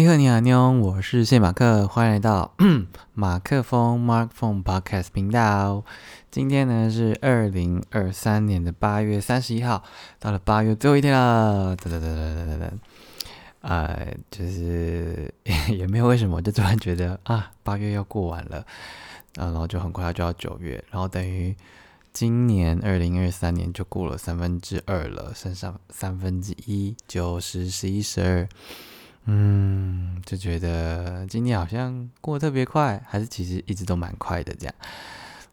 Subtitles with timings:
[0.00, 2.54] 你好，你好，妞，我是谢马克，欢迎来到
[3.12, 5.84] 马克风 Mark Phone Podcast 频道。
[6.30, 9.84] 今天呢是二零二三年的八月三十一号，
[10.18, 11.76] 到了八月最后一天了。
[11.76, 12.70] 噔噔噔噔噔噔噔，
[13.60, 15.34] 呃，就是
[15.68, 18.56] 也没有为什么，就突然觉得啊，八月要过完了，
[19.36, 21.54] 啊，然后就很快就要九月，然后等于
[22.14, 28.48] 今年二零二三年就过了三分之二了，剩下三分之一，九十、十一、十二。
[29.26, 34.74] 嗯，就觉得今天好像过得特别快，还是其实一直都蛮快的这样。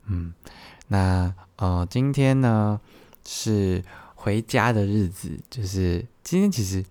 [0.06, 0.34] 嗯，
[0.88, 2.80] 那呃，今天呢
[3.26, 3.84] 是
[4.16, 6.84] 回家的日子，就是今天其实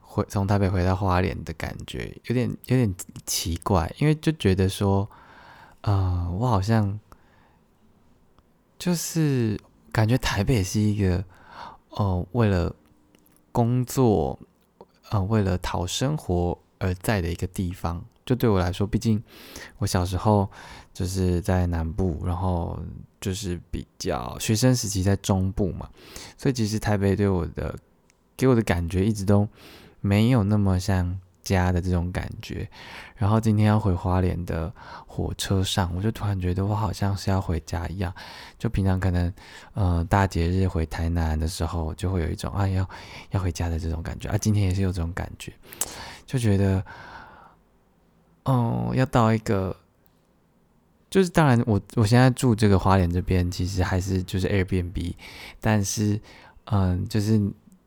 [0.00, 2.92] 回从台北回到花莲的感觉有点有点
[3.26, 5.08] 奇怪，因为就觉得说，
[5.82, 6.98] 呃，我好像
[8.78, 9.60] 就是
[9.92, 11.22] 感觉台北是一个
[11.90, 12.74] 哦，为了
[13.52, 14.38] 工作。
[15.12, 19.22] 呃，为了讨生活而在的一个地方，就对我来说，毕竟
[19.76, 20.50] 我小时候
[20.94, 22.82] 就是在南部，然后
[23.20, 25.88] 就是比较学生时期在中部嘛，
[26.38, 27.78] 所以其实台北对我的
[28.36, 29.46] 给我的感觉一直都
[30.00, 31.20] 没有那么像。
[31.42, 32.68] 家的这种感觉，
[33.16, 34.72] 然后今天要回花莲的
[35.06, 38.12] 火车上，我就突然觉得我好像是要回家一样。
[38.58, 39.32] 就平常可能，
[39.74, 42.88] 呃，大节日回台南的时候，就会有一种啊要
[43.30, 44.38] 要回家的这种感觉啊。
[44.38, 45.52] 今天也是有这种感觉，
[46.26, 46.84] 就觉得，
[48.44, 49.76] 哦，要到一个，
[51.10, 55.14] 就是当然，我我现在住这个花莲这边，其实还是就是 Airbnb，
[55.60, 56.20] 但是，
[56.66, 57.40] 嗯，就是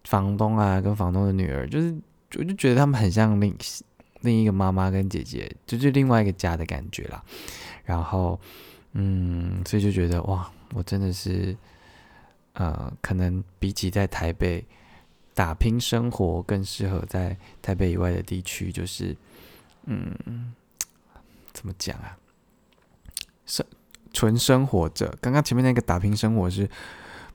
[0.03, 1.95] 房东啊跟房东的女儿，就是。
[2.37, 3.55] 我就觉得他们很像另
[4.21, 7.23] 另一个妈妈跟姐姐，就是另外一个家的感觉啦。
[7.83, 8.39] 然后，
[8.93, 11.55] 嗯，所以就觉得哇，我真的是，
[12.53, 14.65] 呃，可能比起在台北
[15.33, 18.71] 打拼生活，更适合在台北以外的地区。
[18.71, 19.15] 就是，
[19.85, 20.53] 嗯，
[21.53, 22.17] 怎么讲啊？
[23.45, 23.65] 生
[24.11, 25.15] 纯生活着。
[25.21, 26.69] 刚刚前面那个打拼生活是。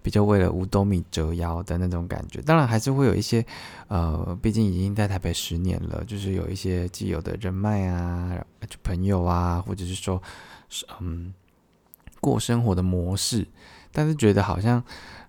[0.02, 3.44] 比较为了五斗米折腰的那种感觉，当然还是会有一些，
[3.88, 10.22] 呃，毕竟已经在台北十年了，就是有一些既有的人脉啊，就朋友啊，或者是说，
[11.00, 11.32] 嗯，
[12.20, 13.46] 过生活的模式，
[13.92, 14.82] 但是觉得好像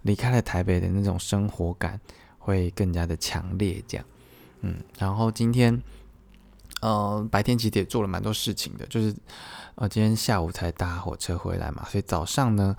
[0.03, 1.99] 离开了台北的那种生活感
[2.39, 4.05] 会更加的强烈，这样，
[4.61, 5.81] 嗯，然后今天。
[6.81, 9.15] 呃，白天其实也做了蛮多事情的，就是
[9.75, 12.75] 呃，今天下午才搭火车回来嘛，所以早上呢，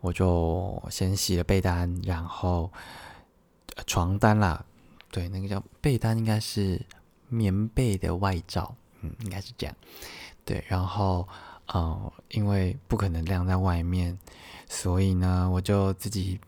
[0.00, 2.70] 我就先洗了被单，然后
[3.86, 4.64] 床单啦，
[5.10, 6.80] 对，那个叫被单，应该是
[7.28, 9.74] 棉被的外罩，嗯，应该是这样，
[10.44, 11.26] 对，然后
[11.68, 14.18] 呃，因为不可能晾在外面，
[14.68, 16.38] 所以呢，我就自己。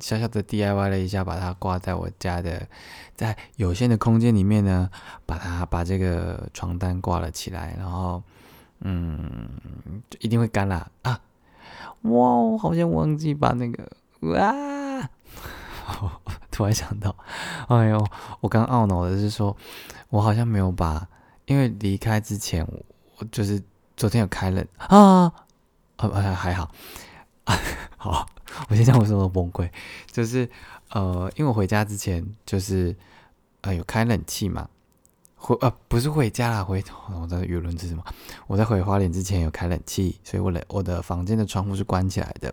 [0.00, 2.66] 小小的 DIY 了一下，把它挂在我家的，
[3.14, 4.90] 在有限的空间里面呢，
[5.26, 8.22] 把它把这个床单挂了起来，然后，
[8.80, 9.48] 嗯，
[10.20, 11.20] 一定会干啦啊！
[12.02, 13.88] 哇，我好像忘记把那个
[14.20, 15.08] 哇，
[16.50, 17.14] 突然想到，
[17.68, 18.06] 哎呦，
[18.40, 19.56] 我刚懊恼的是说，
[20.10, 21.06] 我好像没有把，
[21.46, 22.66] 因为离开之前，
[23.18, 23.62] 我就是
[23.96, 25.32] 昨天有开了啊，
[25.96, 26.70] 啊还好，
[27.96, 28.26] 好。
[28.68, 29.68] 我先讲为什么崩溃，
[30.10, 30.48] 就是
[30.90, 32.94] 呃，因为我回家之前就是
[33.62, 34.68] 呃有开冷气嘛，
[35.36, 36.82] 回呃不是回家啦，回
[37.20, 38.04] 我的舆论是什么？
[38.46, 42.52] 我在回花莲之前有开冷气，所以我的我的房间的窗户是关起来的。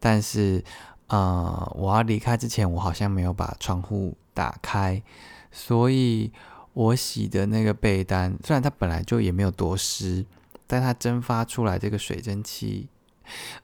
[0.00, 0.62] 但是
[1.06, 5.02] 呃我要离开之前，我好像没有把窗户打开，
[5.50, 6.32] 所以
[6.72, 10.26] 我洗的那个被单，虽然它本来就也没有多湿，
[10.66, 12.88] 但它蒸发出来这个水蒸气。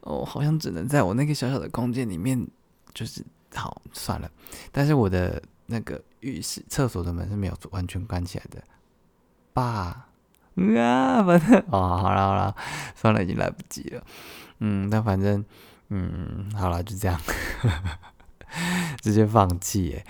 [0.01, 2.47] 哦，好像只能在我那个小小的空间里面，
[2.95, 3.25] 就是
[3.55, 4.31] 好算了。
[4.73, 8.63] 但是我的那个浴室、厕所的门是没有完全关起来的。
[9.53, 10.09] 爸，
[10.77, 12.57] 啊，反正哦，好了好了，
[12.95, 14.03] 算了，已经来不及了。
[14.61, 15.45] 嗯，但反正，
[15.89, 17.21] 嗯，好了，就这样，
[19.01, 20.05] 直接放弃耶。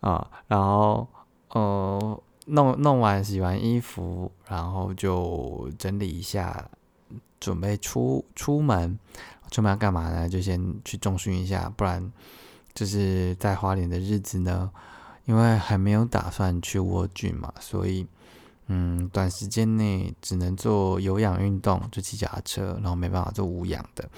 [0.00, 1.08] 啊，然后，
[1.48, 6.70] 呃，弄弄完洗完衣服，然后就整理一下。
[7.38, 8.98] 准备出出门，
[9.50, 10.28] 出门要干嘛呢？
[10.28, 12.12] 就先去重训一下，不然
[12.74, 14.70] 就是在花莲的日子呢，
[15.24, 18.06] 因为还没有打算去蜗郡嘛，所以
[18.68, 24.08] 嗯，短时间内只能做有氧运动，就骑脚踏车，然后没办法做无氧的。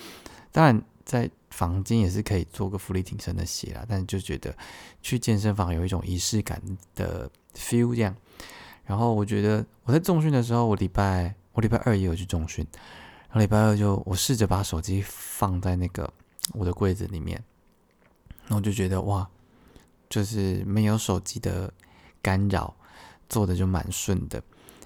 [0.50, 4.54] 当然，在房间也是可以做个浮力挺身的鞋啦，但就觉得
[5.02, 6.62] 去健身房有一种仪式感
[6.94, 8.14] 的 feel 这样。
[8.84, 12.64] 然后我觉得我在重训的时候，我礼拜我礼拜二也有去重训。
[13.26, 16.08] 然后礼拜二就我试着把手机放在那个
[16.52, 17.42] 我的柜子里面，
[18.46, 19.28] 然后就觉得哇，
[20.08, 21.72] 就是没有手机的
[22.22, 22.72] 干扰，
[23.28, 24.40] 做的就蛮顺的，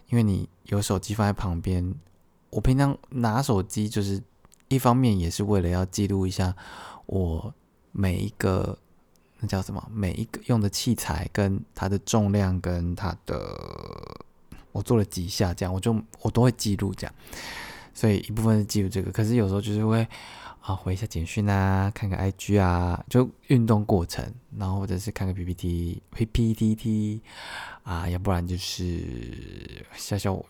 [0.08, 1.94] 因为你有手机放在旁边。
[2.48, 4.22] 我平常拿手机就是
[4.68, 6.56] 一方面也是为了要记录一下
[7.04, 7.52] 我
[7.90, 8.78] 每一个
[9.40, 13.58] 那叫什么每一个用的器材跟它的重量跟它的
[14.72, 17.14] 我做了几下这样，我就我都会记录这样，
[17.94, 20.06] 所以一部分是记录这个，可是有时候就是会。
[20.62, 24.24] 啊，回一下简讯啊，看个 IG 啊，就运动过程，
[24.56, 27.20] 然后或者是看个 PPT，PPTT
[27.82, 30.40] 啊，要不然就是笑笑，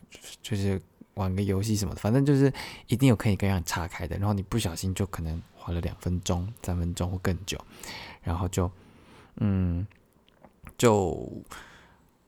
[0.43, 0.79] 就是
[1.15, 2.53] 玩个游戏什么的，反正就是
[2.89, 4.19] 一定有可以跟让岔开的。
[4.19, 7.59] 然后你不小心就可能花了两分钟、三分钟或更久，
[8.23, 8.71] 然后就
[9.37, 9.87] 嗯，
[10.77, 11.27] 就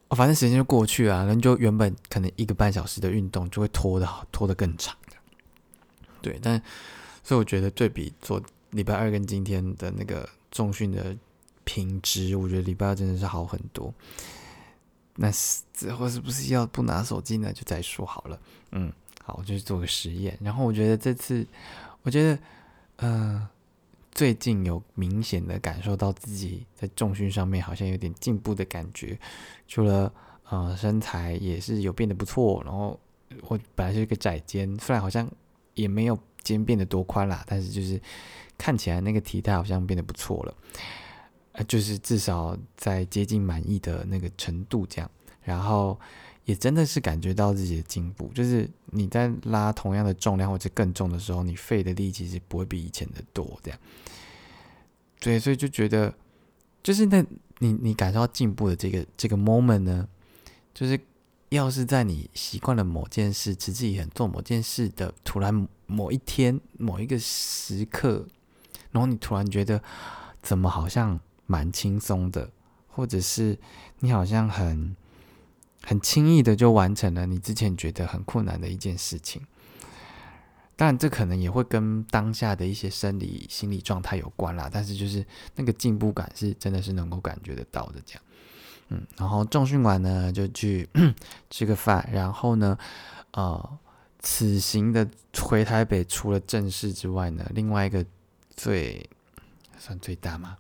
[0.09, 4.97] 哦反正时间就过去了，然后就原本可能一个半小时的运动就会拖的拖得更长，
[6.21, 6.61] 对，但。
[7.27, 8.39] 所以我觉得对比做
[8.73, 11.17] 礼拜二跟今天的那个重训的
[11.65, 13.91] 品质，我觉得礼拜二真的是好很多。
[15.17, 15.33] 那
[15.73, 17.51] 之后是不是要不拿手机呢？
[17.51, 18.39] 就再说好了。
[18.73, 18.93] 嗯，
[19.23, 20.37] 好，我就去做个实验。
[20.43, 21.47] 然后我觉得这次，
[22.03, 22.39] 我觉得，
[22.97, 23.49] 嗯，
[24.15, 29.19] 最近有明显的感受到自己在重训上面好像有点进步的感觉。
[29.67, 30.13] 除了
[30.49, 32.99] 呃身材也是有变得不错，然后
[33.49, 35.31] 我本来是一个窄肩，虽然好像
[35.75, 36.19] 也没有。
[36.45, 37.99] 肩变得多宽啦，但是就是
[38.59, 40.55] 看起来那个体态好像变得不错了，
[41.53, 45.11] 呃，就是至少在接近满意的那个程度这样，
[45.41, 45.99] 然后
[46.45, 53.79] 也真的是感觉到自己的进步，就是你在拉同样的重量或者更重的时候，你费的力其实不会比以前的多这样，
[55.21, 56.15] 对，所以就觉得
[56.83, 57.25] 就是那
[57.59, 60.09] 你你感受到进步的这个这个 moment 呢，
[60.73, 61.01] 就是。
[61.51, 68.27] 要是在你习惯了某件事，持之以恒做某件事的突然某一天某一个时刻，
[68.91, 69.81] 然后你突然觉得
[70.43, 72.51] 怎么好像蛮轻松的，
[72.89, 73.57] 或者是
[74.01, 74.97] 你好像很
[75.87, 79.43] 很轻易的就完成了你之前觉得很困难的一件事情，
[80.77, 88.23] 当然这可能也会跟当下的一些生理心理状态有关啦，但是就是那个进步感是真的是能够感觉得到的这样。
[88.89, 90.89] 嗯，然后重训完呢，就去
[91.49, 92.77] 吃个饭，然后呢，
[93.33, 93.79] 呃，
[94.21, 95.09] 此行的
[95.41, 98.05] 回台北除了正事之外呢，另外一个
[98.57, 99.09] 最
[99.79, 100.57] 算最大嘛，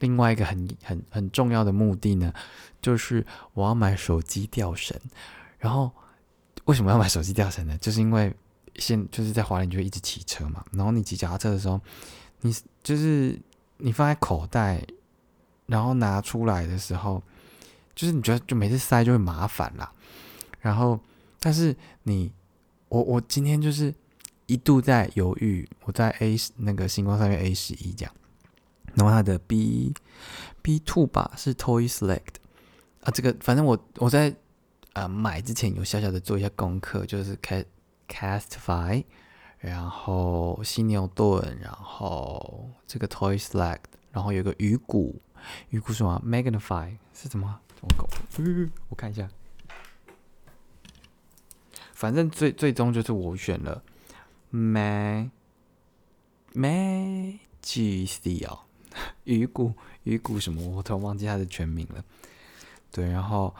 [0.00, 2.34] 另外一个很很很重要的目的呢，
[2.82, 3.24] 就是
[3.54, 4.98] 我要买手机吊绳。
[5.58, 5.90] 然后
[6.64, 7.78] 为什么要买手机吊绳呢？
[7.80, 8.34] 就是因为
[8.76, 11.80] 现就是在华联就一直骑车嘛，然后你骑脚踏车的时候，
[12.40, 12.52] 你
[12.82, 13.38] 就是
[13.78, 14.84] 你放在口袋，
[15.66, 17.22] 然后拿出来的时候。
[17.92, 19.92] 就是你觉得就每次塞就会麻烦啦，
[20.60, 20.98] 然后
[21.38, 22.32] 但是你
[22.88, 23.92] 我我今天就是
[24.46, 28.14] 一度在犹豫，我在 A 那个星光上面 A 十一这样，
[29.00, 29.94] 然后它的 B
[30.60, 32.34] B two 吧是 Toy Select
[33.00, 34.36] 啊，这个反正我我在
[34.92, 37.64] 啊买之前有小小的做一下功课，就是 Cast
[38.06, 39.04] Castify，
[39.58, 45.22] 然后犀牛盾，然后这个 Toy Select，然后有个鱼骨，
[45.70, 47.58] 鱼骨什么？Magnify 是什么？
[47.80, 48.06] 我搞，
[48.90, 49.26] 我看一下，
[51.94, 53.82] 反正最最终就是我选了
[54.52, 55.30] Mag
[56.52, 58.60] Magic 哦，
[59.24, 59.72] 鱼骨
[60.04, 62.04] 鱼骨什么，我突然忘记它的全名了。
[62.90, 63.54] 对，然后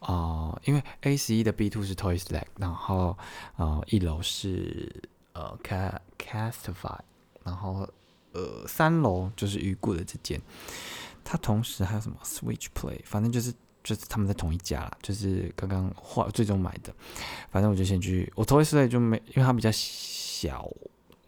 [0.00, 3.16] 啊，因为 A 十一的 B two 是 Toys Leg，然后
[3.56, 4.92] 啊一楼是
[5.32, 6.98] 呃 Castify，
[7.44, 7.88] 然后
[8.32, 10.40] 呃三楼就是鱼骨的这间，
[11.24, 13.52] 它同时还有什么 Switch Play，反正就是。
[13.86, 16.92] 就是他们在同一家啦，就是刚刚换最终买的，
[17.52, 20.68] 反正我就先去，我头一次就没，因为它比较小，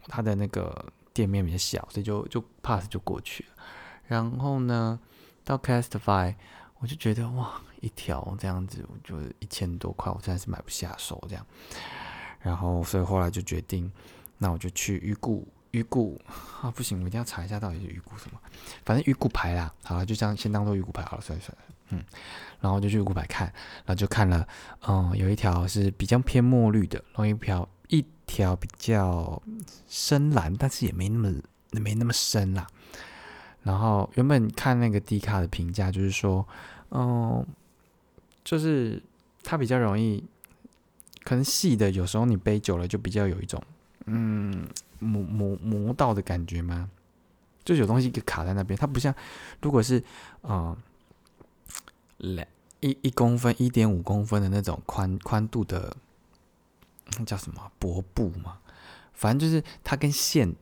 [0.07, 3.58] 它的那个店面比较小，所以就就 pass 就过去了。
[4.09, 4.99] 然后呢，
[5.43, 6.33] 到 Castify，
[6.79, 11.45] 我就觉得哇，一条这样子，我就一千多块，我真的是买不下手这样。
[12.41, 13.91] 然后所以后来就决定，
[14.39, 15.47] 那我就去鱼骨。
[15.71, 16.19] 鱼骨
[16.61, 18.39] 啊，不行，我一定要查一下到底是鱼骨什么。
[18.83, 21.55] 反正鱼骨牌啦，好了，就这样先当做鱼骨牌好了，算了算，
[21.89, 22.03] 嗯。
[22.59, 23.45] 然后就去鱼骨牌看，
[23.85, 24.47] 然后就看了，
[24.87, 29.39] 嗯，有一条是比较偏墨绿的，然后一条一条比较
[29.87, 31.31] 深蓝，但是也没那么
[31.73, 32.65] 没那么深啦。
[33.63, 36.47] 然后原本看那个低卡的评价，就是说，
[36.91, 37.45] 嗯，
[38.43, 39.01] 就是
[39.43, 40.23] 它比较容易，
[41.23, 43.61] 可能细的有时候你背久了就比较有一种，
[44.05, 44.67] 嗯。
[45.01, 46.89] 磨磨磨到的感觉吗？
[47.63, 49.15] 就有东西给卡在那边，它不像，
[49.61, 50.03] 如果是
[50.41, 50.75] 啊，
[52.17, 52.45] 两
[52.81, 55.95] 一一公分、一点五公分的那种宽宽度的，
[57.17, 58.57] 那叫什么薄布嘛？
[59.13, 60.53] 反正就是它跟线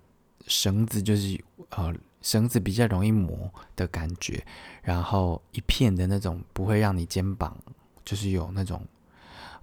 [0.46, 1.92] 绳子就是呃
[2.28, 4.46] 绳子比较容易磨的感觉，
[4.82, 7.58] 然后一片的那种不会让你肩膀
[8.04, 8.86] 就是有那种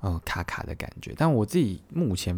[0.01, 1.13] 呃卡卡的感觉。
[1.15, 2.35] 但我自己目前，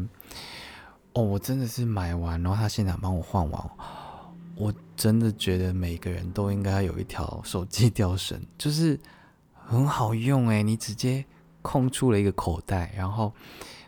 [1.12, 3.71] 哦，我真的是买完，然后他现场帮我换完，
[4.56, 8.99] 我真的觉得每个人都应该有一条手机吊绳，就是
[9.54, 11.25] 很好用诶，你直接
[11.62, 13.33] 空出了一个口袋，然后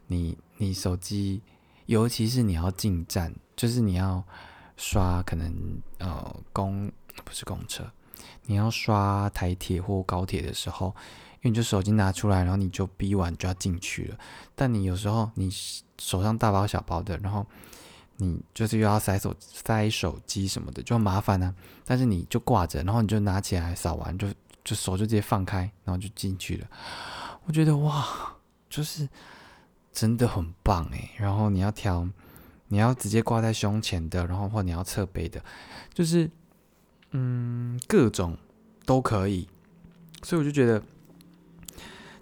[0.07, 1.42] 你你手机，
[1.87, 4.23] 尤其是你要进站，就是你要
[4.78, 6.90] 刷可能呃公
[7.23, 7.85] 不是公车。
[8.47, 14.18] 你要刷台铁或高铁的时候，因为你就手机拿出来，然后你就逼完就要进去了。
[14.54, 15.50] 但你有时候你
[15.99, 17.47] 手上大包小包的，然后
[18.16, 21.54] 你就是又要塞手塞手机什么的，就很麻烦呢。
[21.85, 24.26] 但是你就挂着，然后你就拿起来扫完，就
[24.64, 26.66] 就手就直接放开，然后就进去了。
[27.44, 28.35] 我觉得哇，
[28.70, 29.08] 就是
[29.92, 31.11] 真的很棒诶。
[31.16, 32.08] 然后你要挑，
[32.68, 35.42] 你要直接挂在胸前的，然后或你要侧背的，
[35.92, 36.30] 就是。
[37.12, 38.37] 嗯，各种
[38.84, 39.48] 都可以，
[40.22, 40.82] 所以我就觉得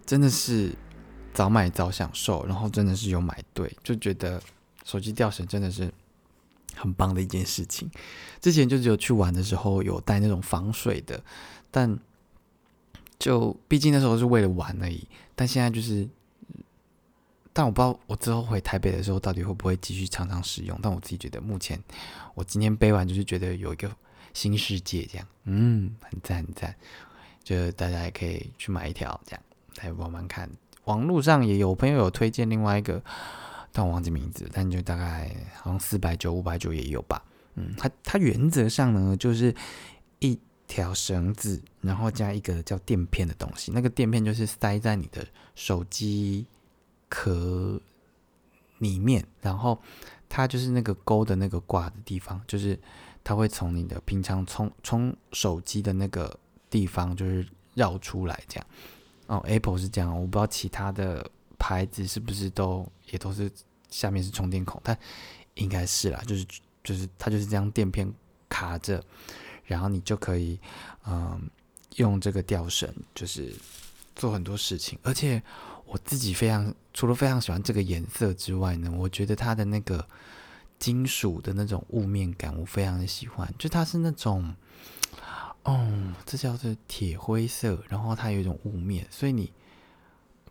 [0.06, 0.72] 真的是
[1.34, 4.40] 早买早享受，然后真的是有买对，就觉得
[4.84, 5.92] 手机吊绳真的是
[6.76, 7.90] 很棒的一件事情。
[8.40, 11.20] 之前就只有去玩的时候有带那种防水的，
[11.72, 11.98] 但
[13.18, 15.08] 就毕竟那时候是为了玩而已。
[15.34, 16.08] 但现在就是，
[17.56, 20.78] 但我不知道我之后回台北的时候到底会不会继续常常使用。
[20.82, 21.82] 但我自己觉得，目前
[22.34, 23.90] 我今天背完就是觉得有一个。
[24.34, 26.76] 新世界这样，嗯，很赞很赞，
[27.42, 29.42] 就大家也可以去买一条这样
[29.76, 30.46] 来玩玩看。
[30.84, 33.02] 网络上也有朋友有推荐另外一个，
[33.72, 37.25] 但我忘记名字，但就大概好像四百九、五百九也有吧。
[37.54, 39.54] 嗯，它它原则上呢就是
[40.18, 46.44] 一条绳子，然后加一个叫垫片的东西，那个垫片就是塞在你的手机
[47.08, 47.80] 壳
[48.78, 49.80] 里面，然后
[50.28, 52.78] 它就是那个钩的那个挂的地方，就是。
[53.28, 56.38] 它会从你的平常充充手机的那个
[56.70, 57.44] 地方，就是
[57.75, 58.66] 绕出来这样。
[59.26, 63.50] 哦，Apple 是这样，我不知道其他的牌子是不是都也都是
[63.90, 64.96] 下面是充电孔，但
[65.54, 66.46] 应该是啦，就是
[66.84, 68.08] 就是它就是这样垫片
[68.48, 69.02] 卡着，
[69.64, 70.56] 然后你就可以
[71.04, 71.50] 嗯
[71.96, 73.52] 用这个吊绳，就是
[74.14, 74.96] 做很多事情。
[75.02, 75.42] 而且
[75.86, 80.06] 我自己非常除了非常喜欢这个颜色之外呢，我觉得它的那个。
[80.78, 83.50] 金属的那种雾面感，我非常的喜欢。
[83.58, 84.54] 就它是那种，
[85.62, 89.50] 哦，这叫做铁灰色，然后它有一种雾面，所以你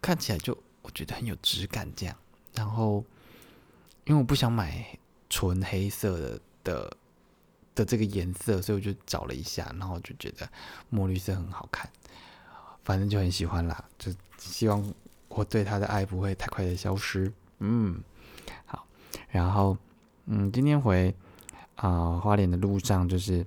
[0.01, 1.87] 看起来就我觉得很有质感。
[1.95, 2.15] 这样，
[2.55, 3.05] 然后
[4.05, 4.97] 因为我不想买
[5.29, 6.97] 纯黑色的的
[7.75, 10.49] 的这个颜色，所以我就找了一下，然后就觉得
[10.89, 11.87] 墨绿色很好看，
[12.83, 13.85] 反正就很喜欢啦。
[13.99, 14.83] 就希望
[15.35, 17.31] 我对他的爱不会太快的消失。
[17.59, 18.01] 嗯，
[18.65, 18.85] 好，
[19.29, 19.77] 然后。
[20.27, 21.13] 嗯，今天回
[21.75, 23.45] 啊花莲的路上，就是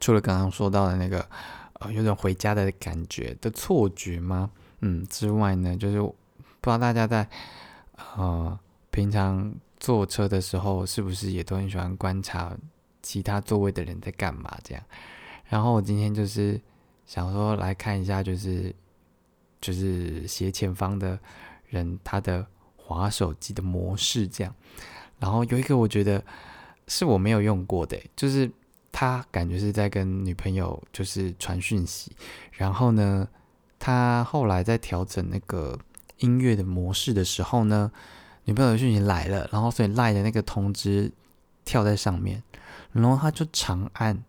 [0.00, 1.28] 除了刚刚说到的那个
[1.74, 4.50] 呃有种回家的感觉的错觉吗？
[4.80, 6.14] 嗯，之外呢，就是不
[6.62, 7.28] 知道大家在
[8.16, 8.58] 呃
[8.90, 12.56] 平常坐车的时候，是不是也都很喜欢观察
[13.02, 14.82] 其他座位的人在干嘛这样？
[15.44, 16.58] 然后我今天就是
[17.04, 18.74] 想说来看一下，就是
[19.64, 21.18] 就是斜前方的
[21.68, 24.54] 人他的滑手机的模式这样。
[25.18, 26.22] 然后有一个我觉得
[26.86, 28.50] 是我没有用过的，就是
[28.92, 32.12] 他感觉是在跟女朋友就是传讯息，
[32.52, 33.26] 然后呢，
[33.78, 35.78] 他后来在调整那个
[36.18, 37.90] 音乐的模式的时候呢，
[38.44, 41.10] 女朋友的讯息来了，然后所以赖的那个通知
[41.64, 42.42] 跳在上面，
[42.92, 44.22] 然后他就长按，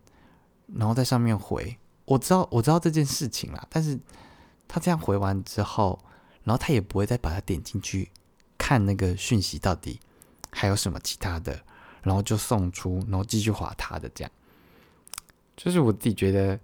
[0.74, 4.00] 然后在上面回，我知道我知道这件事情啦，但是
[4.68, 6.00] 他这样回完之后，
[6.44, 8.10] 然后他也不会再把它点进去
[8.58, 10.00] 看那个讯息到底。
[10.58, 11.60] 还有什么其他的，
[12.02, 14.32] 然后就送出，然后继续划他的这样，
[15.58, 16.58] 就是我自己觉得，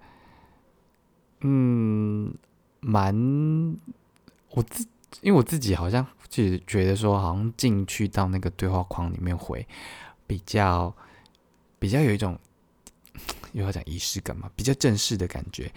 [1.41, 2.33] 嗯，
[2.79, 3.13] 蛮
[4.51, 4.87] 我自
[5.19, 9.67] 因为我自己好像就觉得说，好像进去到那个对话框里面回，
[10.25, 10.95] 比较
[11.77, 12.39] 比较有一种
[13.53, 15.71] 又要讲仪式感嘛，比较正式的感觉。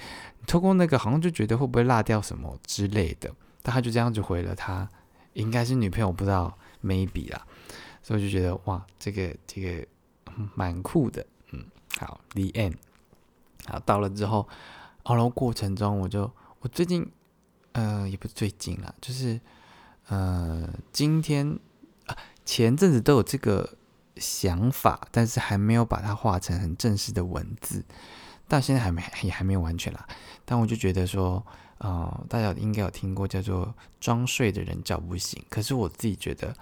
[0.46, 3.30] 透过那个好像就觉得会不会落掉什么之类的，
[3.62, 4.88] 但他就这样子回了，他
[5.32, 7.46] 应该是女朋友，不知道 maybe 啦。
[8.02, 9.86] 所以我就觉得哇，这个这个
[10.54, 11.64] 蛮酷的，嗯，
[11.98, 12.74] 好，the end，
[13.66, 14.46] 好，到了之后，
[15.04, 17.10] 然后过程中我就我最近
[17.72, 19.40] 呃也不是最近啦，就是
[20.08, 21.58] 呃今天
[22.06, 23.76] 啊前阵子都有这个
[24.16, 27.84] 想法，但是还没有把它画成很正式的文字，
[28.48, 30.06] 到现在还没也还没有完全啦。
[30.44, 31.44] 但我就觉得说，
[31.78, 36.54] 呃，大家应该有听过叫做装睡的人叫不醒，可是我自己觉得。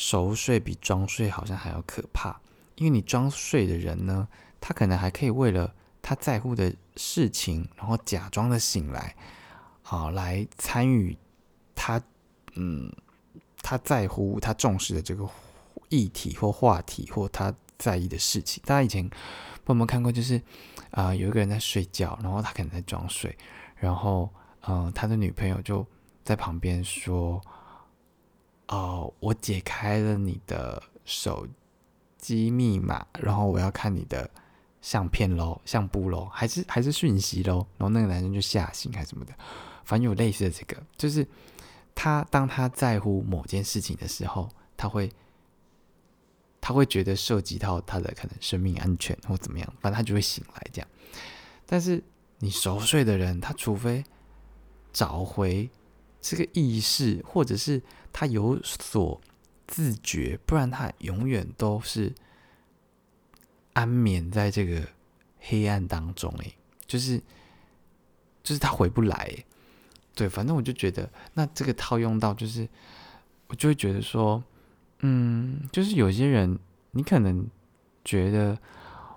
[0.00, 2.40] 熟睡比装睡好像还要可怕，
[2.76, 4.28] 因为你装睡的人呢，
[4.60, 9.16] 他可能还可以为了他在乎的事情，然后假装的醒来，
[9.82, 11.18] 啊来参与
[11.74, 12.00] 他
[12.54, 12.92] 嗯
[13.60, 15.28] 他在乎他重视的这个
[15.88, 18.62] 议题或话题或他在意的事情。
[18.66, 19.08] 大家以前
[19.66, 20.10] 有没有看过？
[20.10, 20.40] 就是
[20.90, 23.36] 啊有一个人在睡觉，然后他可能在装睡，
[23.76, 24.28] 然后
[24.66, 25.86] 嗯他的女朋友就
[26.24, 27.40] 在旁边说
[28.68, 31.46] ：“哦，我解开了你的手
[32.16, 34.30] 机密码，然后我要看你的。”
[34.80, 39.34] 相片喽，相簿喽，还是还是讯息喽，然后那个男生就吓醒还是什么的，
[39.84, 41.26] 反正有类似的这个，就是
[41.96, 45.10] 他当他在乎某件事情的时候，他会
[46.68, 50.88] 他会觉得涉及到他的可能生命安全或怎么样，反正他就会醒来这样。
[51.64, 52.04] 但是
[52.40, 54.04] 你熟睡的人，他除非
[54.92, 55.70] 找回
[56.20, 57.82] 这个意识，或者是
[58.12, 59.18] 他有所
[59.66, 62.14] 自觉，不然他永远都是。
[63.72, 64.86] 安眠在这个
[65.38, 66.52] 黑暗当中，哎，
[66.84, 67.16] 就是，
[68.42, 69.32] 就是他回不来，
[70.14, 72.68] 对，反正我就觉得，那这个套用到，就是
[73.46, 74.44] 我就会觉得说，
[75.00, 76.58] 嗯，就是有些人，
[76.90, 77.48] 你可能
[78.04, 78.58] 觉得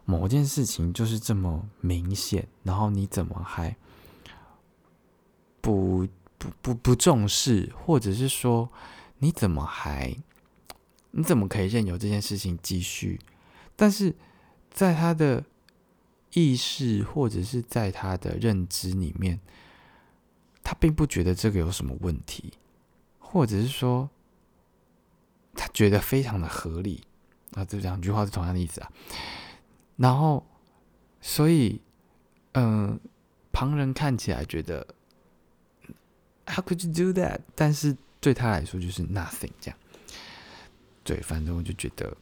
[0.06, 3.76] 某件事情就是这么明显，然后你怎么还
[5.62, 6.08] 不
[6.38, 8.70] 不不不重视，或者是说，
[9.20, 10.16] 你怎么还，
[11.12, 13.20] 你怎么可以任由这件事情继续？
[13.76, 14.16] 但是。
[14.74, 15.44] 在他的
[16.32, 19.38] 意识或者是在他的认知里面，
[20.64, 22.54] 他并不觉得这个有什么问题，
[23.20, 24.10] 或者是说
[25.62, 27.04] 他觉得非常的合理
[27.52, 28.92] 啊，这两句话是同样的意思啊。
[29.96, 30.44] 然后，
[31.22, 31.80] 所以，
[32.54, 33.00] 嗯，
[33.52, 34.88] 旁人看起来觉得
[36.48, 37.42] How could you do that？
[37.54, 39.78] 但是对他来说就是 nothing 这样。
[41.04, 42.18] 对，反正我就觉得。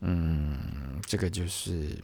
[0.00, 1.96] 嗯，这个就是，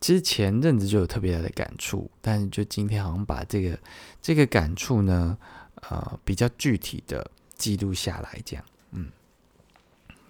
[0.00, 3.78] 其实前阵子就有特别大的感触，但是就今天好像把这个
[4.22, 5.36] 这个感触呢，
[5.82, 9.12] 呃，比较具体的记录下来，这样，嗯，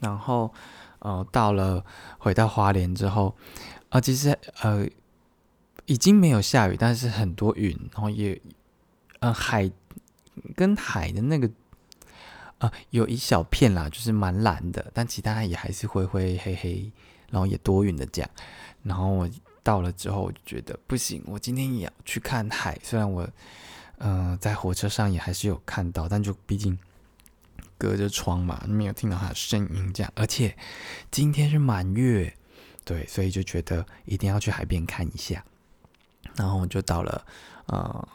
[0.01, 0.53] 然后
[0.99, 1.85] 呃，到了
[2.19, 3.35] 回到花莲之后，
[3.89, 4.87] 啊，其实呃
[5.87, 8.41] 已经没有下雨，但是很多云，然后也，
[9.21, 9.71] 呃，海
[10.57, 11.49] 跟海的那个。
[12.61, 16.93] 啊，有一小片啦，就是蛮蓝的，但其他也还是灰灰黑黑，
[17.31, 18.31] 然后也多云的这样。
[18.83, 19.27] 然后我
[19.63, 22.79] 到了之后，我就觉得不行，我今天也要去看海。
[22.83, 23.27] 虽然我，
[23.97, 26.79] 嗯，在火车上也还是有看到，但就毕竟
[27.81, 30.13] 隔着窗嘛，没有听到他的声音这样。
[30.15, 30.55] 而且
[31.11, 32.31] 今天是满月，
[32.85, 35.43] 对，所以就觉得一定要去海边看一下。
[36.37, 37.27] 然后就到了，
[37.67, 38.09] 呃，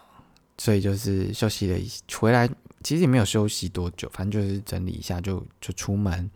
[0.56, 2.48] 所以就是休息了一回来。
[2.82, 6.30] 其实也没有休息多久，反正就是整理一下就就出门，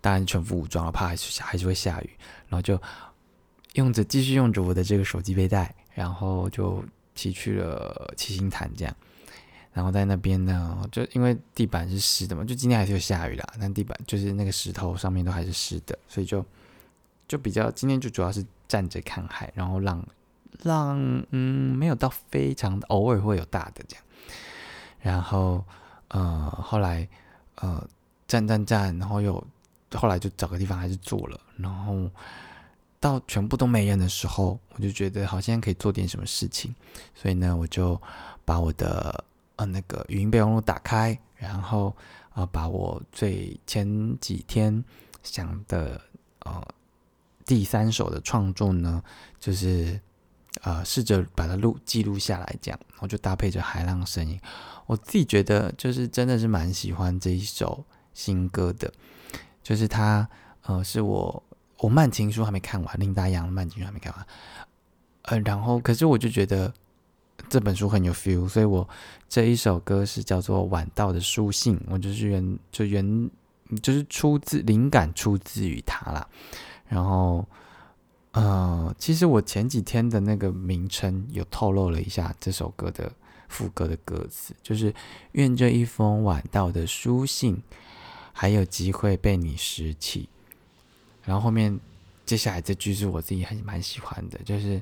[0.00, 2.10] 当然全副武装了，怕还是还是会下雨，
[2.48, 2.80] 然后就
[3.74, 6.84] 用着继续用着我的这个手机背带，然后就
[7.14, 8.96] 骑去了七星潭这样，
[9.72, 16.44] 然后在那边呢，就因为地板是湿的嘛，就今天还是有下雨啦，但地板就是那个石头上面都还是湿的，所以就
[17.28, 20.04] 就比较今天就主要是站着看海，然后浪
[20.62, 20.98] 浪
[21.30, 24.04] 嗯没有到非常偶尔会有大的这样。
[25.02, 25.64] 然后，
[26.08, 27.08] 呃，后来，
[27.54, 27.82] 呃，
[28.28, 29.42] 站站站，然后又
[29.94, 31.40] 后来就找个地方还是坐了。
[31.56, 32.10] 然后
[32.98, 36.74] 到全部都没人的时候，我就觉得好像可以做点什么事情。
[37.14, 37.98] 所以呢，我就
[38.44, 39.24] 把我的
[39.60, 41.94] 呃那个语音备忘录打开，然后
[42.32, 44.82] 呃把我最前几天
[45.22, 46.00] 想的
[46.46, 46.66] 呃
[47.44, 49.02] 第三首的创作呢，
[49.38, 50.00] 就是
[50.62, 54.40] 呃试着把它录记录下来，这样，我就搭配着海浪声音。
[54.86, 58.90] 我自己觉得，就是真的是蛮喜欢这一首新歌的，
[59.62, 60.26] 就是它，
[60.62, 61.42] 呃，是我
[61.76, 64.26] 我慢情书还没看完，林达阳的慢情书还没看完，
[65.24, 66.72] 呃，然后可是我就觉得
[67.48, 68.88] 这本书很有 feel，所以我
[69.28, 73.30] 这一首歌是叫做《晚到的书信》，我就是原就原
[73.82, 76.26] 就是出自灵感出自于他啦，
[76.88, 77.46] 然后，
[78.32, 83.12] 呃，其实我前几天的那个名称有透露了一下这首歌的。
[83.52, 84.94] 副歌的歌词就是
[85.34, 87.60] “愿这一封晚到的书信
[88.32, 90.28] 还有机会被你拾起”，
[91.26, 91.76] 然后后面
[92.24, 94.80] 接下来这句是我自己很蛮喜欢的，就是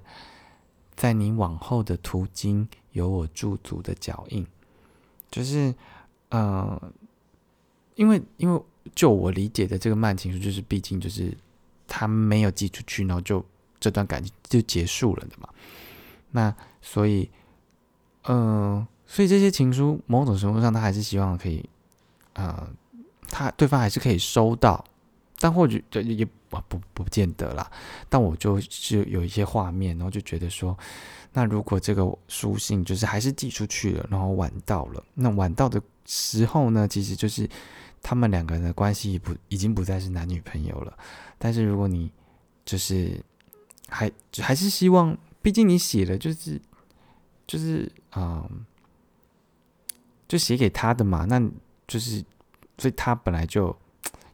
[0.99, 4.47] 在你往后的途经有我驻足的脚印，
[5.31, 5.75] 就是
[6.29, 6.93] 呃，
[7.95, 8.63] 因为因为
[8.95, 11.35] 就我理解的这个慢情书，就是毕竟就是
[11.87, 13.43] 他没有寄出去，然后就
[13.81, 15.49] 这段感情就结束了的嘛，
[16.33, 17.31] 那所以。
[18.31, 21.67] 嗯，所以这些情书某种程度上，他还是希望可以，
[22.35, 22.69] 呃，
[23.27, 24.85] 他对方还是可以收到，
[25.39, 27.71] 但或许也也不不不见得啦。
[28.09, 30.77] 但我就是有一些画面，然后就觉得说，
[31.33, 37.49] 那如果这个书信就是还是寄出去了，然后晚到了，那晚到的时候呢，其实就是
[38.03, 40.97] 他们两个人的关系不已经不再是男女朋友了。
[41.39, 42.11] 但是如果你
[42.65, 43.23] 就是
[43.89, 46.61] 还还是希望，毕竟你写了，就是
[47.47, 48.65] 就是嗯，
[50.27, 51.41] 就写给他的嘛，那
[51.87, 52.25] 就是
[52.77, 53.75] 所以他本来就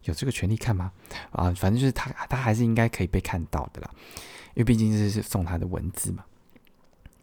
[0.05, 0.93] 有这个权利看吗？
[1.33, 3.91] 啊，反正就是他他还是应该可以被看到的啦，
[4.55, 6.25] 因为毕竟这是送他的文字嘛。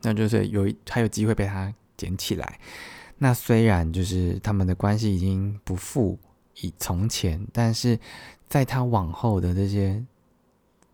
[0.02, 2.60] 那就是有还有机会被他捡起来。
[3.20, 6.18] 那虽然就是他们的关系已经不复
[6.62, 8.00] 以从前，但是
[8.50, 10.04] 在他往后的这些，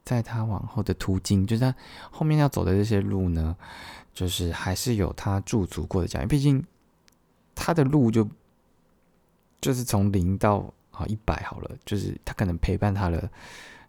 [0.04, 1.74] 在他往后的途径，就是他
[2.12, 3.56] 后面要走的这些路呢，
[4.14, 6.28] 就是还是有他驻足过的脚印。
[6.28, 6.62] 毕竟
[7.56, 8.28] 他的路就
[9.62, 13.30] 就是从零到啊一百好了，就是他可能陪伴他了，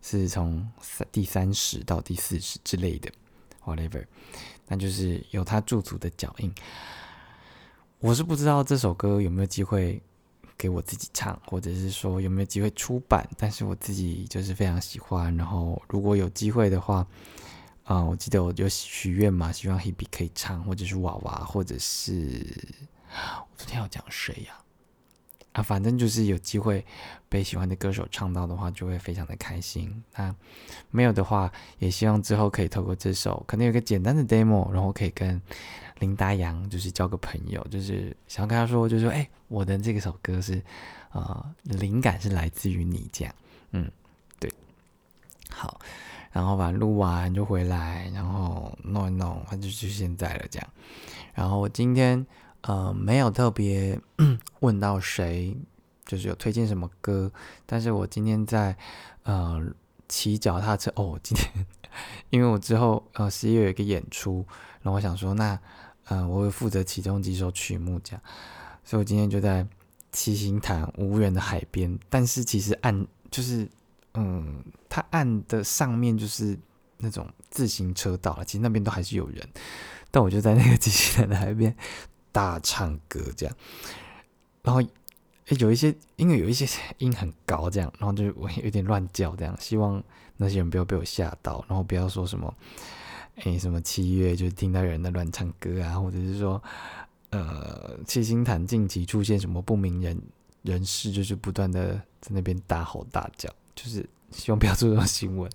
[0.02, 3.10] 是从三第三十到第四十之类的
[3.64, 4.04] ，whatever。
[4.66, 6.54] 那就是有他驻足的脚印。
[8.00, 10.00] 我是不知道这首歌有没有机会
[10.56, 13.26] 给我自己唱，或者是说有没有机会出版。
[13.36, 15.34] 但是我自己就是非常喜欢。
[15.36, 17.06] 然后如果有机会的话，
[17.84, 22.46] 啊，我记得我就许愿嘛，希望 Hebe 可以唱，或者是娃娃，或者是
[23.10, 24.54] 我昨天要讲谁呀？
[25.62, 26.84] 反正就是有机会
[27.28, 30.02] 被喜欢的歌手唱到的话，就会非常的开心。
[30.14, 30.34] 那
[30.90, 35.40] 没有的话，也希望之后可以透过这首，可能有个简单的 demo，然后可以跟
[35.98, 40.62] 林达阳就是交个朋友，就是想要跟他说，就说，哎，我的这个首歌是，
[41.12, 43.34] 呃，灵感是来自于你这样，
[43.72, 43.90] 嗯，
[44.38, 44.52] 对，
[45.50, 45.80] 好，
[46.32, 50.68] 然后把录完就回来，然后弄一弄，他就就现在了这样，
[51.34, 52.26] 然后我今天。
[52.62, 53.98] 呃，没有特别
[54.60, 55.56] 问到谁，
[56.04, 57.30] 就是有推荐什么歌。
[57.64, 58.76] 但是我今天在
[59.22, 59.62] 呃
[60.08, 61.66] 骑脚踏车哦，今天
[62.30, 64.44] 因为我之后呃十一月有一个演出，
[64.82, 65.58] 然后我想说那
[66.08, 68.22] 嗯我会负责其中几首曲目这样，
[68.84, 69.66] 所以我今天就在
[70.12, 73.68] 七星潭无人的海边，但是其实岸就是
[74.14, 76.58] 嗯它岸的上面就是
[76.98, 79.48] 那种自行车道了，其实那边都还是有人，
[80.10, 81.74] 但我就在那个机器人的海边。
[82.38, 83.56] 大唱歌这样，
[84.62, 84.80] 然后
[85.58, 86.64] 有一些因为有一些
[86.98, 90.00] 音很高这样，然后就我有点乱叫这样，希望
[90.36, 92.54] 那些人不要被我吓到，然后不要说什么
[93.42, 96.62] 哎什么七月就听到有人在乱唱歌啊，或者是说
[97.30, 100.16] 呃七星潭近期出现什么不明人
[100.62, 105.50] 人士，就是不断的在那边大吼大叫，就是希望不要做这种新闻。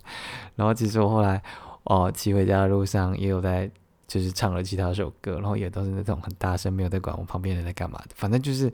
[0.58, 1.42] 然后其实我后来
[1.86, 3.72] 哦骑回家的路上也有在。
[4.14, 8.10] 就是唱了其他首歌，然后也都是那种很大声，没有在管我旁边人在干嘛的。
[8.14, 8.66] 反正就是，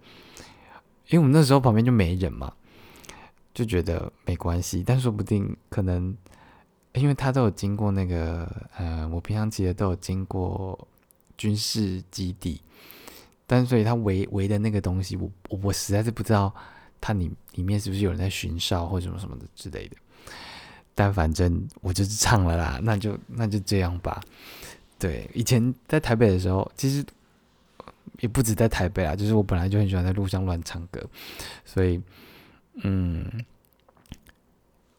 [1.07, 2.53] 因为我们那时候旁边就没人嘛，
[3.53, 4.83] 就觉得没关系。
[4.85, 6.13] 但说不定可能，
[6.91, 10.77] 因为他都有经过那个，呃，我平常骑的都有经过
[11.37, 12.61] 军事基地，
[13.47, 16.53] 但所以他围围的那个东西，我我实在是不知道
[16.99, 19.95] 它里里面是不是有人在巡哨或者什么什么的之类的。
[20.93, 24.21] 但反正我就是唱了啦，那就那就这样吧。
[24.99, 27.05] 对，以前在台北的时候，其实
[28.19, 31.01] 也不止在台北啊，就是我本来就很喜欢在路上乱唱歌，
[31.63, 32.01] 所以，
[32.83, 33.45] 嗯，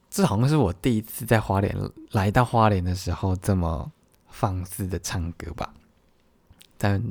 [0.09, 1.77] 这好像是我第一次在花莲
[2.13, 3.93] 来到花莲的时候这么
[4.31, 5.75] 放肆的唱歌吧。
[6.79, 7.05] 但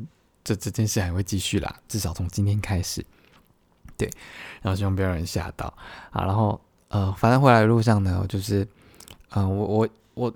[0.43, 3.05] 这这件事还会继续啦，至少从今天开始。
[3.95, 4.09] 对，
[4.63, 5.71] 然后希望不要人吓到
[6.09, 6.25] 啊。
[6.25, 8.67] 然后呃，反正回来的路上呢，就是，
[9.29, 10.33] 嗯，我我我。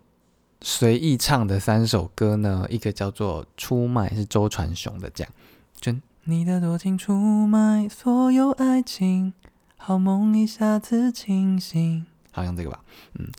[0.66, 5.34] 随意唱的三首歌呢，一个叫做《出卖》，是周传雄的，这样。
[5.76, 9.34] 就你的多情出卖所有爱情，
[9.76, 12.82] 好梦一下子清醒，好像这个吧，
[13.16, 13.30] 嗯。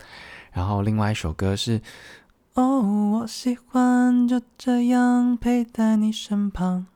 [0.52, 1.80] 然后另外一首歌是，
[2.52, 2.82] 哦，
[3.20, 6.86] 我喜欢就这样陪在你身旁，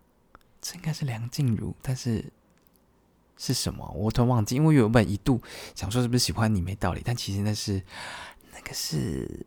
[0.61, 2.23] 这应该是梁静茹，但是
[3.39, 3.91] 是什么？
[3.97, 5.41] 我突然忘记，因为原本一度
[5.75, 7.83] 想说是不是喜欢你没道理，但其实那是
[8.53, 9.47] 那个是。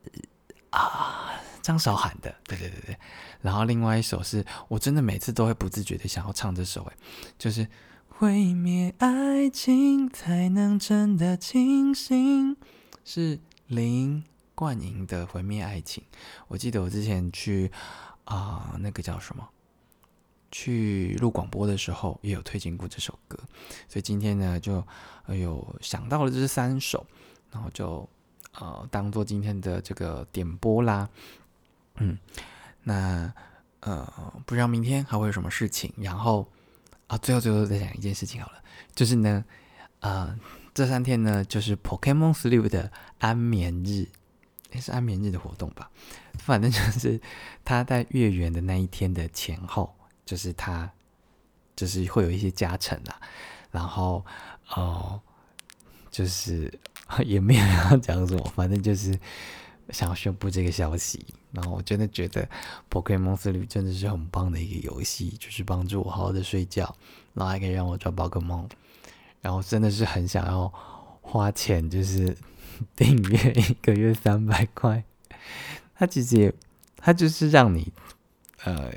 [0.71, 1.31] 啊，
[1.61, 2.97] 张韶涵的，对对对对，
[3.41, 6.95] 然后另外一首是我真的每次都会不自觉的想要唱这首，哎，
[7.37, 7.67] 就是
[8.07, 12.55] 毁灭爱情才能真的清醒，
[13.03, 14.23] 是林
[14.55, 16.03] 冠莹的毁灭爱情。
[16.47, 17.69] 我记得我之前去
[18.23, 19.49] 啊，那个叫什么，
[20.51, 23.37] 去录广播的时候也有推荐过这首歌，
[23.89, 24.81] 所以今天呢就
[25.27, 27.05] 有想到了这三首，
[27.51, 28.07] 然后就。
[28.59, 31.09] 呃，当做今天的这个点播啦，
[31.95, 32.17] 嗯，
[32.83, 33.33] 那
[33.79, 35.93] 呃，不知道明天还会有什么事情。
[35.97, 36.47] 然后
[37.07, 38.61] 啊，最后最后再讲一件事情好了，
[38.93, 39.43] 就是呢，
[40.01, 40.37] 呃，
[40.73, 44.07] 这三天呢，就是 Pokemon Sleep 的安眠日，
[44.71, 45.89] 也是安眠日的活动吧。
[46.39, 47.19] 反正就是
[47.63, 50.91] 他在月圆的那一天的前后，就是他
[51.75, 53.19] 就是会有一些加成啊。
[53.71, 54.25] 然后
[54.69, 55.19] 哦，
[56.09, 56.71] 就是
[57.25, 59.19] 也没有要讲什么，反正就是
[59.89, 61.25] 想要宣布这个消息。
[61.51, 62.47] 然后我真的觉得
[62.89, 66.95] Pokemon Sleep 真的是很棒的一个游戏，就是帮助我好好的睡觉，
[67.33, 68.67] 然后还可以让我抓宝可梦。
[69.41, 70.71] 然后真的是很想要
[71.21, 72.37] 花钱，就是
[72.95, 75.03] 订阅一个月三百块。
[75.95, 76.53] 它其实也，
[76.95, 77.91] 它就是让你
[78.63, 78.91] 呃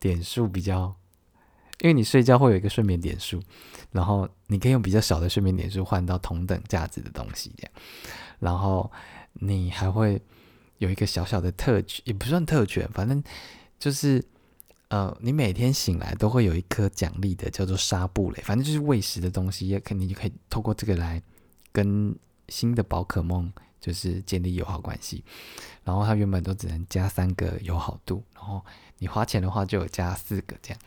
[0.00, 0.94] 点数比较，
[1.80, 3.42] 因为你睡觉会有一个睡眠点数，
[3.92, 7.72] 然后你可以用比较少的睡眠点数换到同等价值的东西，这样。
[8.38, 8.90] 然后
[9.34, 10.20] 你还会
[10.78, 13.22] 有一个小小的特权，也不算特权，反正
[13.78, 14.24] 就是。
[14.90, 21.22] 呃，你每天醒来都会有一颗奖励的，叫做纱布雷，反正就是喂食的东西，也肯定就可以透过这个来
[21.72, 22.16] 跟
[22.48, 25.22] 新的宝可梦就是建立友好关系。
[25.84, 28.64] 然后它原本都只能加三个友好度，然后
[28.96, 30.80] 你花钱的话就有加四个这样。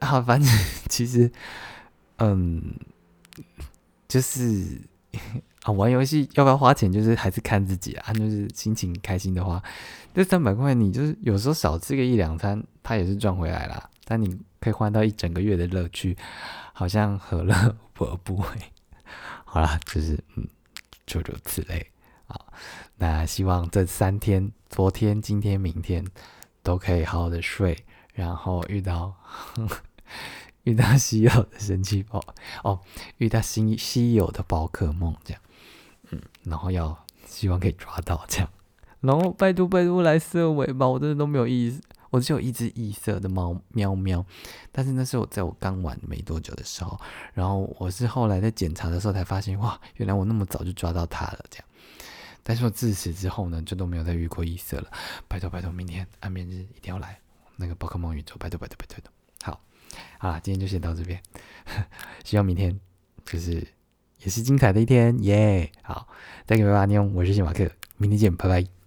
[0.00, 0.48] 啊，反正
[0.88, 1.30] 其实，
[2.18, 2.76] 嗯，
[4.08, 4.80] 就是。
[5.62, 8.12] 啊，玩游戏要不要花钱，就是还是看自己啊。
[8.12, 9.62] 就是心情开心的话，
[10.12, 13.88] 这三百块你就是有时候少吃个一两餐，它也是赚回来了。
[14.04, 16.14] 但你可以换到一整个月的乐趣，
[16.74, 17.54] 好像何乐
[17.96, 18.46] 而不为？
[19.46, 20.46] 好啦，就是嗯，
[21.06, 21.86] 诸如此类
[22.26, 22.38] 啊。
[22.98, 26.04] 那希望这三天，昨天、今天、明天，
[26.62, 29.14] 都可以好好的睡，然后遇到。
[30.64, 32.24] 遇到稀有的神奇宝
[32.62, 32.80] 哦，
[33.18, 35.42] 遇到新稀有的宝可梦这样，
[36.10, 38.48] 嗯，然后要希望可以抓到这样，
[39.00, 44.24] 然后拜托拜托来色尾吧，我真的都没有意思，我只有一只异色的猫喵喵，
[44.72, 46.98] 但是那是我在我刚玩没多久的时候，
[47.34, 51.66] 然后我是后来在检查的时候才发现，哇，原来我那么早就抓到它了这样，
[52.42, 54.90] 但是我自此之后呢，就都没有再遇过异色了，
[55.28, 57.20] 拜托拜托，明天安眠日一定要来。
[57.56, 59.12] 那个宝可梦宇宙，拜托拜托拜托。
[59.42, 59.60] 好
[60.18, 61.20] 啊，今天就先到这边。
[62.24, 62.78] 希望明天
[63.24, 63.66] 就是
[64.22, 65.70] 也是精彩的一天，耶！
[65.82, 66.08] 好
[66.46, 68.83] ，，Thank you very much，，我是谢马克，明天见，拜拜。